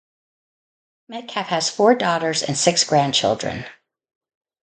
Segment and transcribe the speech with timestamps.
[1.09, 3.65] Metcalf has four daughters and six grandchildren.